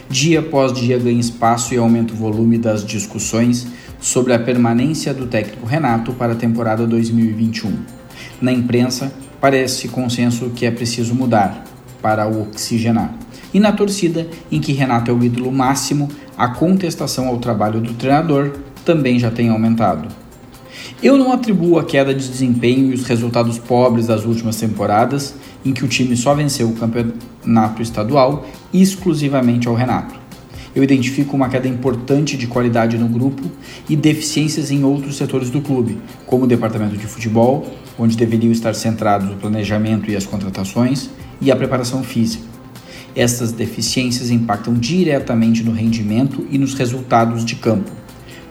Dia 0.09 0.41
após 0.41 0.73
dia 0.73 0.99
ganha 0.99 1.21
espaço 1.21 1.75
e 1.75 1.77
aumenta 1.77 2.15
o 2.15 2.17
volume 2.17 2.57
das 2.57 2.83
discussões 2.83 3.67
sobre 4.01 4.33
a 4.33 4.39
permanência 4.39 5.13
do 5.13 5.27
técnico 5.27 5.67
Renato 5.67 6.15
para 6.15 6.33
a 6.33 6.37
temporada 6.37 6.87
2021. 6.87 7.77
Na 8.41 8.51
imprensa, 8.51 9.13
parece 9.39 9.89
consenso 9.89 10.49
que 10.49 10.65
é 10.65 10.71
preciso 10.71 11.15
mudar 11.15 11.63
para 12.01 12.27
o 12.27 12.41
oxigenar. 12.41 13.15
E 13.53 13.61
na 13.61 13.71
torcida, 13.71 14.27
em 14.51 14.63
que 14.63 14.73
Renato 14.73 15.11
é 15.11 15.15
o 15.15 15.23
ídolo 15.23 15.53
máximo, 15.53 16.09
a 16.39 16.49
contestação 16.49 17.29
ao 17.29 17.37
trabalho 17.37 17.83
do 17.83 17.93
treinador 17.93 18.53
também 18.83 19.19
já 19.19 19.31
tem 19.31 19.51
aumentado. 19.51 20.24
Eu 21.05 21.19
não 21.19 21.33
atribuo 21.33 21.79
a 21.79 21.85
queda 21.85 22.15
de 22.15 22.27
desempenho 22.27 22.91
e 22.91 22.95
os 22.95 23.05
resultados 23.05 23.59
pobres 23.59 24.07
das 24.07 24.25
últimas 24.25 24.57
temporadas, 24.57 25.35
em 25.63 25.71
que 25.71 25.85
o 25.85 25.87
time 25.87 26.17
só 26.17 26.35
venceu 26.35 26.67
o 26.67 26.73
campeonato 26.73 27.83
estadual, 27.83 28.47
exclusivamente 28.73 29.69
ao 29.69 29.75
Renato. 29.75 30.15
Eu 30.75 30.83
identifico 30.83 31.37
uma 31.37 31.51
queda 31.51 31.69
importante 31.69 32.39
de 32.39 32.47
qualidade 32.47 32.97
no 32.97 33.07
grupo 33.07 33.43
e 33.87 33.95
deficiências 33.95 34.71
em 34.71 34.83
outros 34.83 35.19
setores 35.19 35.51
do 35.51 35.61
clube, 35.61 35.99
como 36.25 36.45
o 36.45 36.47
departamento 36.47 36.97
de 36.97 37.07
futebol, 37.07 37.67
onde 37.99 38.17
deveriam 38.17 38.51
estar 38.51 38.75
centrados 38.75 39.31
o 39.31 39.37
planejamento 39.37 40.11
e 40.11 40.17
as 40.17 40.25
contratações, 40.25 41.11
e 41.39 41.53
a 41.53 41.57
preparação 41.57 42.03
física. 42.03 42.45
Estas 43.15 43.53
deficiências 43.53 44.31
impactam 44.31 44.73
diretamente 44.73 45.63
no 45.63 45.73
rendimento 45.73 46.47
e 46.51 46.57
nos 46.57 46.73
resultados 46.73 47.45
de 47.45 47.57
campo, 47.57 47.93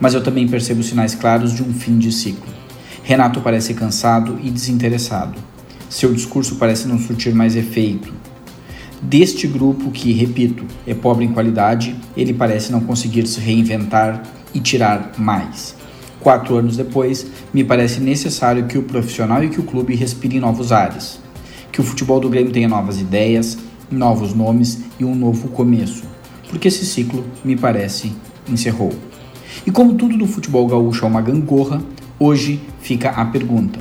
mas 0.00 0.14
eu 0.14 0.22
também 0.22 0.48
percebo 0.48 0.82
sinais 0.82 1.14
claros 1.14 1.52
de 1.52 1.62
um 1.62 1.72
fim 1.72 1.98
de 1.98 2.12
ciclo. 2.12 2.52
Renato 3.02 3.40
parece 3.40 3.74
cansado 3.74 4.38
e 4.42 4.50
desinteressado. 4.50 5.38
Seu 5.90 6.12
discurso 6.12 6.56
parece 6.56 6.88
não 6.88 6.98
surtir 6.98 7.34
mais 7.34 7.54
efeito. 7.54 8.12
Deste 9.00 9.46
grupo, 9.46 9.90
que, 9.90 10.12
repito, 10.12 10.64
é 10.86 10.94
pobre 10.94 11.26
em 11.26 11.32
qualidade, 11.32 11.94
ele 12.16 12.32
parece 12.32 12.72
não 12.72 12.80
conseguir 12.80 13.26
se 13.26 13.38
reinventar 13.38 14.22
e 14.54 14.60
tirar 14.60 15.12
mais. 15.18 15.76
Quatro 16.20 16.56
anos 16.56 16.78
depois, 16.78 17.26
me 17.52 17.62
parece 17.62 18.00
necessário 18.00 18.66
que 18.66 18.78
o 18.78 18.82
profissional 18.82 19.44
e 19.44 19.50
que 19.50 19.60
o 19.60 19.64
clube 19.64 19.94
respirem 19.94 20.40
novos 20.40 20.72
ares. 20.72 21.20
Que 21.70 21.82
o 21.82 21.84
futebol 21.84 22.18
do 22.18 22.30
Grêmio 22.30 22.50
tenha 22.50 22.66
novas 22.66 22.98
ideias, 22.98 23.58
novos 23.90 24.32
nomes 24.32 24.80
e 24.98 25.04
um 25.04 25.14
novo 25.14 25.48
começo. 25.48 26.04
Porque 26.48 26.68
esse 26.68 26.86
ciclo, 26.86 27.26
me 27.44 27.56
parece, 27.56 28.12
encerrou. 28.48 28.92
E 29.66 29.70
como 29.70 29.94
tudo 29.94 30.16
do 30.16 30.26
futebol 30.26 30.66
gaúcho 30.66 31.04
é 31.04 31.08
uma 31.08 31.20
gangorra, 31.20 31.82
hoje 32.18 32.60
fica 32.80 33.10
a 33.10 33.24
pergunta: 33.24 33.78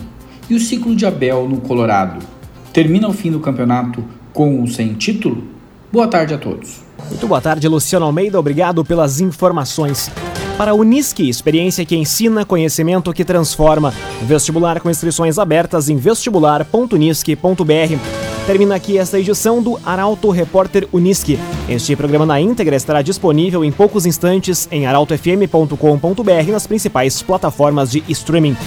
e 0.49 0.55
o 0.55 0.59
ciclo 0.59 0.95
de 0.95 1.05
Abel 1.05 1.47
no 1.47 1.57
Colorado? 1.57 2.25
Termina 2.71 3.07
o 3.07 3.13
fim 3.13 3.31
do 3.31 3.39
campeonato 3.39 4.03
com 4.33 4.59
ou 4.59 4.67
sem 4.67 4.93
título? 4.93 5.43
Boa 5.91 6.07
tarde 6.07 6.33
a 6.33 6.38
todos. 6.38 6.81
Muito 7.09 7.27
boa 7.27 7.41
tarde, 7.41 7.67
Luciano 7.67 8.05
Almeida. 8.05 8.39
Obrigado 8.39 8.83
pelas 8.83 9.21
informações. 9.21 10.09
Para 10.57 10.71
a 10.71 10.73
Unisque, 10.73 11.27
experiência 11.27 11.86
que 11.86 11.95
ensina, 11.95 12.45
conhecimento 12.45 13.13
que 13.13 13.25
transforma. 13.25 13.93
Vestibular 14.23 14.79
com 14.79 14.89
inscrições 14.89 15.38
abertas 15.38 15.89
em 15.89 15.97
vestibular.unisque.br. 15.97 18.22
Termina 18.45 18.75
aqui 18.75 18.97
esta 18.97 19.17
edição 19.17 19.62
do 19.63 19.79
Arauto 19.86 20.29
Repórter 20.29 20.86
Unisque. 20.91 21.39
Este 21.69 21.95
programa 21.95 22.25
na 22.25 22.41
íntegra 22.41 22.75
estará 22.75 23.01
disponível 23.01 23.63
em 23.63 23.71
poucos 23.71 24.06
instantes 24.06 24.67
em 24.69 24.86
arautofm.com.br 24.86 26.51
nas 26.51 26.67
principais 26.67 27.21
plataformas 27.21 27.89
de 27.89 28.03
streaming. 28.10 28.58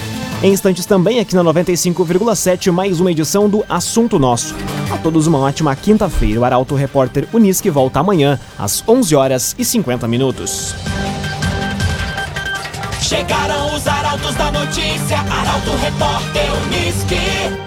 Em 0.41 0.51
instantes 0.51 0.87
também 0.87 1.19
aqui 1.19 1.35
na 1.35 1.43
95,7 1.43 2.71
mais 2.71 2.99
uma 2.99 3.11
edição 3.11 3.47
do 3.47 3.63
Assunto 3.69 4.17
Nosso. 4.17 4.55
A 4.91 4.97
todos 4.97 5.27
uma 5.27 5.37
ótima 5.37 5.75
quinta-feira. 5.75 6.39
O 6.39 6.45
Arauto 6.45 6.73
Repórter 6.73 7.27
Unisque 7.31 7.69
volta 7.69 7.99
amanhã 7.99 8.39
às 8.57 8.83
11 8.87 9.15
horas 9.15 9.55
e 9.59 9.63
50 9.63 10.07
minutos. 10.07 10.73
Chegaram 12.99 13.75
os 13.75 13.87
arautos 13.87 14.33
da 14.33 14.51
notícia, 14.51 15.19
Arauto 15.19 15.71
Repórter 15.77 16.47
Unisque. 16.65 17.57